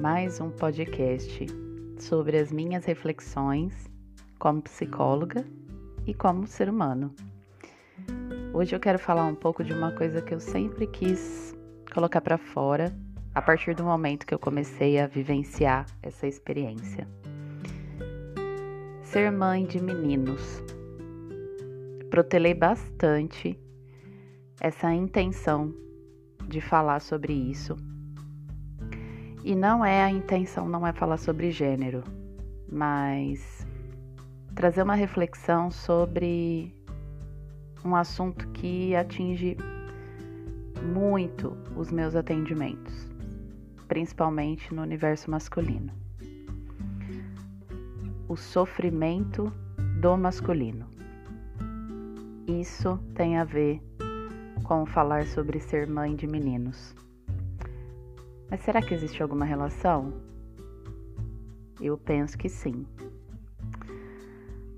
mais 0.00 0.40
um 0.40 0.48
podcast 0.48 1.46
sobre 1.98 2.38
as 2.38 2.50
minhas 2.50 2.86
reflexões 2.86 3.74
como 4.38 4.62
psicóloga 4.62 5.44
e 6.06 6.14
como 6.14 6.46
ser 6.46 6.70
humano. 6.70 7.14
Hoje 8.54 8.74
eu 8.74 8.80
quero 8.80 8.98
falar 8.98 9.26
um 9.26 9.34
pouco 9.34 9.62
de 9.62 9.74
uma 9.74 9.92
coisa 9.92 10.22
que 10.22 10.32
eu 10.32 10.40
sempre 10.40 10.86
quis 10.86 11.54
colocar 11.92 12.22
para 12.22 12.38
fora 12.38 12.96
a 13.34 13.42
partir 13.42 13.74
do 13.74 13.84
momento 13.84 14.24
que 14.24 14.32
eu 14.32 14.38
comecei 14.38 14.98
a 14.98 15.06
vivenciar 15.06 15.84
essa 16.02 16.26
experiência. 16.26 17.06
Ser 19.02 19.30
mãe 19.30 19.66
de 19.66 19.78
meninos. 19.78 20.62
Protelei 22.08 22.54
bastante 22.54 23.60
essa 24.58 24.90
intenção 24.90 25.74
de 26.48 26.62
falar 26.62 27.00
sobre 27.00 27.34
isso 27.34 27.76
e 29.44 29.54
não 29.54 29.84
é 29.84 30.02
a 30.02 30.10
intenção, 30.10 30.68
não 30.68 30.86
é 30.86 30.92
falar 30.92 31.16
sobre 31.16 31.50
gênero, 31.50 32.02
mas 32.70 33.66
trazer 34.54 34.82
uma 34.82 34.94
reflexão 34.94 35.70
sobre 35.70 36.74
um 37.84 37.94
assunto 37.94 38.48
que 38.48 38.94
atinge 38.96 39.56
muito 40.82 41.56
os 41.76 41.90
meus 41.90 42.14
atendimentos, 42.14 43.08
principalmente 43.86 44.74
no 44.74 44.82
universo 44.82 45.30
masculino. 45.30 45.92
O 48.28 48.36
sofrimento 48.36 49.52
do 50.00 50.16
masculino. 50.16 50.86
Isso 52.46 52.98
tem 53.14 53.38
a 53.38 53.44
ver 53.44 53.80
com 54.64 54.84
falar 54.84 55.26
sobre 55.26 55.60
ser 55.60 55.86
mãe 55.86 56.14
de 56.14 56.26
meninos. 56.26 56.94
Mas 58.50 58.60
será 58.60 58.80
que 58.80 58.94
existe 58.94 59.22
alguma 59.22 59.44
relação? 59.44 60.12
Eu 61.80 61.96
penso 61.98 62.36
que 62.36 62.48
sim. 62.48 62.86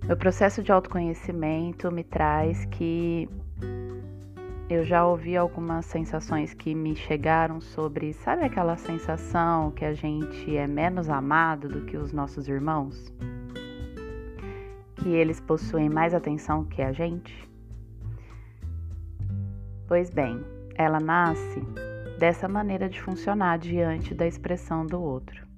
Meu 0.04 0.16
processo 0.16 0.62
de 0.62 0.72
autoconhecimento 0.72 1.90
me 1.92 2.02
traz 2.02 2.64
que 2.66 3.28
eu 4.68 4.84
já 4.84 5.06
ouvi 5.06 5.36
algumas 5.36 5.86
sensações 5.86 6.52
que 6.52 6.74
me 6.74 6.94
chegaram 6.94 7.60
sobre, 7.60 8.12
sabe 8.12 8.44
aquela 8.44 8.76
sensação 8.76 9.70
que 9.70 9.84
a 9.84 9.92
gente 9.92 10.56
é 10.56 10.66
menos 10.66 11.08
amado 11.08 11.68
do 11.68 11.82
que 11.82 11.96
os 11.96 12.12
nossos 12.12 12.48
irmãos? 12.48 13.12
Que 14.96 15.08
eles 15.10 15.40
possuem 15.40 15.88
mais 15.88 16.12
atenção 16.12 16.64
que 16.64 16.82
a 16.82 16.92
gente? 16.92 17.48
Pois 19.88 20.10
bem, 20.10 20.40
ela 20.76 21.00
nasce 21.00 21.60
dessa 22.20 22.46
maneira 22.46 22.86
de 22.86 23.00
funcionar 23.00 23.58
diante 23.58 24.14
da 24.14 24.26
expressão 24.26 24.84
do 24.84 25.00
outro. 25.00 25.48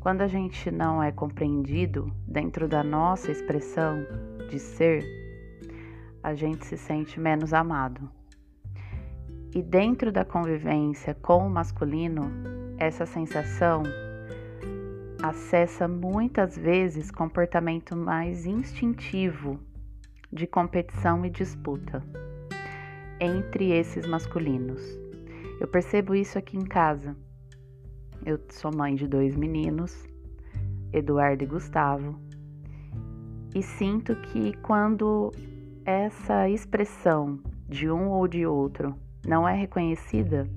Quando 0.00 0.22
a 0.22 0.26
gente 0.26 0.70
não 0.70 1.02
é 1.02 1.12
compreendido 1.12 2.10
dentro 2.26 2.66
da 2.66 2.82
nossa 2.82 3.30
expressão 3.30 4.06
de 4.48 4.58
ser, 4.58 5.04
a 6.22 6.34
gente 6.34 6.64
se 6.64 6.78
sente 6.78 7.20
menos 7.20 7.52
amado. 7.52 8.10
E 9.54 9.62
dentro 9.62 10.10
da 10.10 10.24
convivência 10.24 11.14
com 11.14 11.46
o 11.46 11.50
masculino, 11.50 12.22
essa 12.78 13.04
sensação 13.04 13.82
acessa 15.22 15.86
muitas 15.86 16.56
vezes 16.56 17.10
comportamento 17.10 17.94
mais 17.94 18.46
instintivo 18.46 19.60
de 20.32 20.46
competição 20.46 21.22
e 21.26 21.28
disputa 21.28 22.02
entre 23.20 23.72
esses 23.72 24.06
masculinos. 24.06 25.01
Eu 25.62 25.68
percebo 25.68 26.12
isso 26.12 26.36
aqui 26.36 26.56
em 26.56 26.64
casa. 26.64 27.16
Eu 28.26 28.36
sou 28.50 28.74
mãe 28.74 28.96
de 28.96 29.06
dois 29.06 29.36
meninos, 29.36 30.08
Eduardo 30.92 31.44
e 31.44 31.46
Gustavo, 31.46 32.18
e 33.54 33.62
sinto 33.62 34.16
que 34.16 34.56
quando 34.56 35.30
essa 35.84 36.48
expressão 36.48 37.38
de 37.68 37.88
um 37.88 38.08
ou 38.08 38.26
de 38.26 38.44
outro 38.44 38.92
não 39.24 39.48
é 39.48 39.54
reconhecida, 39.54 40.50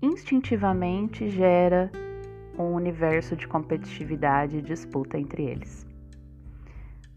instintivamente 0.00 1.28
gera 1.28 1.90
um 2.56 2.74
universo 2.74 3.34
de 3.34 3.48
competitividade 3.48 4.58
e 4.58 4.62
disputa 4.62 5.18
entre 5.18 5.42
eles. 5.42 5.84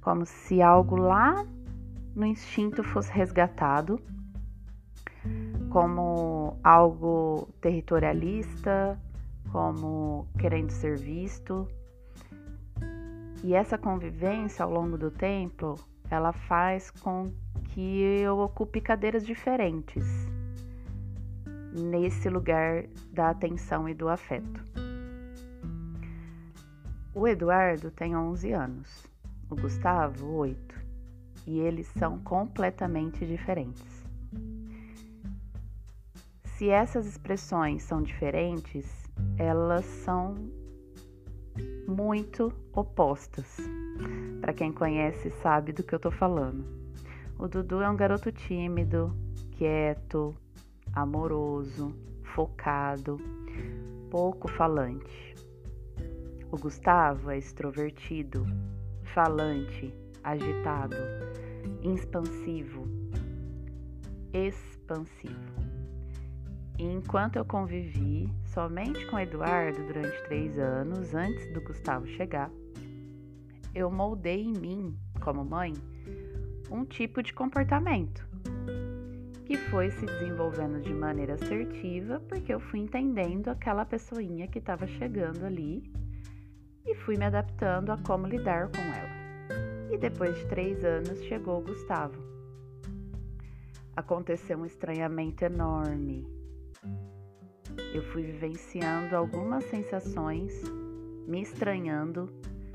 Como 0.02 0.26
se 0.26 0.64
algo 0.64 0.96
lá 0.96 1.46
no 2.16 2.26
instinto 2.26 2.84
fosse 2.84 3.12
resgatado 3.12 4.00
como 5.76 6.58
algo 6.64 7.50
territorialista, 7.60 8.98
como 9.52 10.26
querendo 10.40 10.70
ser 10.70 10.98
visto. 10.98 11.68
E 13.44 13.54
essa 13.54 13.78
convivência 13.78 14.64
ao 14.64 14.72
longo 14.72 14.98
do 14.98 15.12
tempo, 15.12 15.76
ela 16.10 16.32
faz 16.32 16.90
com 16.92 17.30
que 17.66 18.00
eu 18.02 18.40
ocupe 18.40 18.80
cadeiras 18.80 19.26
diferentes 19.26 20.08
nesse 21.74 22.30
lugar 22.30 22.86
da 23.12 23.32
atenção 23.32 23.90
e 23.90 23.94
do 23.94 24.08
afeto. 24.08 24.64
O 27.14 27.28
Eduardo 27.28 27.92
tem 27.92 28.16
11 28.16 28.54
anos, 28.54 29.06
o 29.50 29.58
Gustavo 29.58 30.38
8, 30.38 30.82
e 31.46 31.60
eles 31.60 31.88
são 31.98 32.18
completamente 32.20 33.26
diferentes. 33.26 33.95
Se 36.56 36.70
essas 36.70 37.06
expressões 37.06 37.84
são 37.84 38.02
diferentes, 38.02 38.86
elas 39.38 39.84
são 39.84 40.36
muito 41.86 42.50
opostas. 42.72 43.58
Para 44.40 44.54
quem 44.54 44.72
conhece, 44.72 45.32
sabe 45.42 45.74
do 45.74 45.84
que 45.84 45.94
eu 45.94 46.00
tô 46.00 46.10
falando. 46.10 46.66
O 47.38 47.50
Dudu 47.50 47.82
é 47.82 47.90
um 47.90 47.98
garoto 47.98 48.32
tímido, 48.32 49.14
quieto, 49.52 50.34
amoroso, 50.94 51.94
focado, 52.34 53.18
pouco 54.10 54.48
falante. 54.48 55.36
O 56.50 56.58
Gustavo 56.58 57.32
é 57.32 57.38
extrovertido, 57.38 58.46
falante, 59.14 59.94
agitado, 60.24 60.96
expansivo, 61.84 62.88
expansivo. 64.32 65.65
Enquanto 66.78 67.38
eu 67.38 67.46
convivi 67.46 68.30
somente 68.44 69.06
com 69.08 69.18
Eduardo 69.18 69.82
durante 69.86 70.22
três 70.24 70.60
anos, 70.60 71.14
antes 71.14 71.54
do 71.54 71.62
Gustavo 71.62 72.06
chegar, 72.06 72.52
eu 73.74 73.90
moldei 73.90 74.42
em 74.42 74.54
mim, 74.54 74.98
como 75.22 75.46
mãe, 75.46 75.74
um 76.70 76.84
tipo 76.84 77.24
de 77.24 77.34
comportamento 77.34 78.28
que 79.46 79.58
foi 79.58 79.92
se 79.92 80.06
desenvolvendo 80.06 80.82
de 80.82 80.94
maneira 80.94 81.36
assertiva, 81.36 82.20
porque 82.28 82.54
eu 82.54 82.60
fui 82.60 82.80
entendendo 82.80 83.50
aquela 83.50 83.86
pessoinha 83.86 84.48
que 84.48 84.58
estava 84.58 84.88
chegando 84.88 85.46
ali 85.46 85.84
e 86.84 86.96
fui 86.96 87.16
me 87.16 87.26
adaptando 87.26 87.92
a 87.92 87.98
como 87.98 88.26
lidar 88.26 88.70
com 88.70 88.82
ela. 88.82 89.92
E 89.92 89.98
depois 89.98 90.36
de 90.36 90.48
três 90.48 90.84
anos 90.84 91.22
chegou 91.26 91.60
o 91.60 91.64
Gustavo. 91.64 92.20
Aconteceu 93.96 94.58
um 94.58 94.66
estranhamento 94.66 95.46
enorme, 95.46 96.28
eu 97.94 98.04
fui 98.12 98.24
vivenciando 98.24 99.16
algumas 99.16 99.64
sensações, 99.66 100.62
me 101.28 101.42
estranhando, 101.42 102.30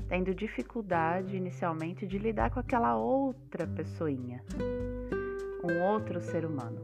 tendo 0.08 0.34
dificuldade 0.34 1.36
inicialmente 1.36 2.06
de 2.06 2.18
lidar 2.18 2.50
com 2.50 2.60
aquela 2.60 2.96
outra 2.96 3.66
pessoinha, 3.66 4.42
um 5.62 5.82
outro 5.82 6.20
ser 6.20 6.44
humano. 6.44 6.80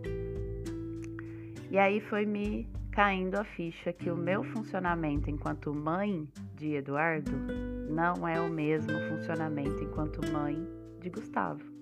E 1.71 1.79
aí 1.79 2.01
foi 2.01 2.25
me 2.25 2.69
caindo 2.93 3.35
a 3.37 3.45
ficha 3.45 3.93
que 3.93 4.11
o 4.11 4.17
meu 4.17 4.43
funcionamento 4.45 5.29
enquanto 5.29 5.75
mãe 5.75 6.27
de 6.55 6.75
Eduardo 6.75 7.33
não 7.91 8.27
é 8.27 8.41
o 8.41 8.49
mesmo 8.49 8.99
funcionamento 9.09 9.83
enquanto 9.83 10.33
mãe 10.33 10.57
de 11.01 11.11
Gustavo. 11.11 11.76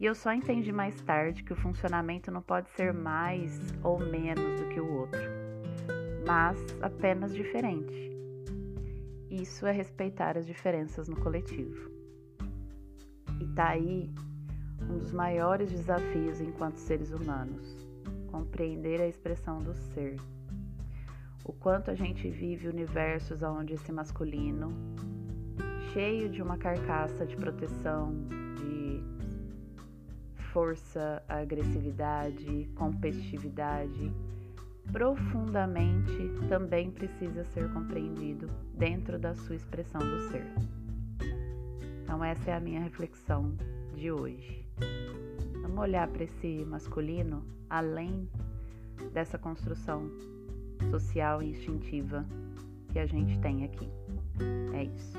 E 0.00 0.04
eu 0.04 0.14
só 0.14 0.32
entendi 0.32 0.70
mais 0.70 1.00
tarde 1.00 1.42
que 1.42 1.52
o 1.52 1.56
funcionamento 1.56 2.30
não 2.30 2.40
pode 2.40 2.70
ser 2.70 2.92
mais 2.94 3.60
ou 3.82 3.98
menos 3.98 4.60
do 4.60 4.68
que 4.68 4.80
o 4.80 4.92
outro, 4.92 5.20
mas 6.24 6.56
apenas 6.80 7.34
diferente. 7.34 8.08
Isso 9.28 9.66
é 9.66 9.72
respeitar 9.72 10.38
as 10.38 10.46
diferenças 10.46 11.08
no 11.08 11.16
coletivo. 11.16 11.90
E 13.40 13.46
tá 13.54 13.70
aí 13.70 14.08
um 14.88 14.98
dos 14.98 15.12
maiores 15.12 15.70
desafios 15.70 16.40
enquanto 16.40 16.76
seres 16.76 17.12
humanos: 17.12 17.76
compreender 18.30 19.00
a 19.00 19.08
expressão 19.08 19.58
do 19.58 19.74
ser. 19.74 20.16
O 21.44 21.52
quanto 21.52 21.90
a 21.90 21.94
gente 21.94 22.30
vive 22.30 22.68
universos 22.68 23.42
onde 23.42 23.74
esse 23.74 23.90
masculino, 23.90 24.68
cheio 25.92 26.28
de 26.28 26.40
uma 26.40 26.56
carcaça 26.56 27.26
de 27.26 27.36
proteção, 27.36 28.14
força, 30.52 31.22
agressividade, 31.28 32.68
competitividade, 32.74 34.12
profundamente 34.92 36.30
também 36.48 36.90
precisa 36.90 37.44
ser 37.44 37.70
compreendido 37.72 38.48
dentro 38.74 39.18
da 39.18 39.34
sua 39.34 39.56
expressão 39.56 40.00
do 40.00 40.20
ser. 40.30 40.46
Então, 42.02 42.24
essa 42.24 42.50
é 42.50 42.54
a 42.54 42.60
minha 42.60 42.80
reflexão 42.80 43.54
de 43.94 44.10
hoje. 44.10 44.66
Vamos 45.60 45.78
olhar 45.78 46.08
para 46.08 46.24
esse 46.24 46.64
masculino 46.64 47.44
além 47.68 48.28
dessa 49.12 49.38
construção 49.38 50.10
social 50.90 51.42
e 51.42 51.50
instintiva 51.50 52.24
que 52.90 52.98
a 52.98 53.06
gente 53.06 53.38
tem 53.40 53.64
aqui. 53.64 53.88
É 54.74 54.84
isso. 54.84 55.18